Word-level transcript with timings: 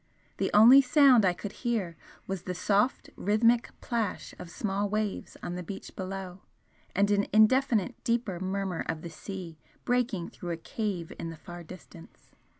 The 0.37 0.49
only 0.51 0.81
sound 0.81 1.23
I 1.25 1.33
could 1.33 1.51
hear 1.61 1.95
was 2.25 2.41
the 2.41 2.55
soft, 2.55 3.11
rhythmic 3.15 3.69
plash 3.81 4.33
of 4.39 4.49
small 4.49 4.89
waves 4.89 5.37
on 5.43 5.53
the 5.53 5.61
beach 5.61 5.95
below, 5.95 6.41
and 6.95 7.11
an 7.11 7.27
indefinite 7.31 8.03
deeper 8.03 8.39
murmur 8.39 8.83
of 8.89 9.03
the 9.03 9.11
sea 9.11 9.59
breaking 9.85 10.29
through 10.31 10.49
a 10.49 10.57
cave 10.57 11.13
in 11.19 11.29
the 11.29 11.37
far 11.37 11.61
distance. 11.61 12.31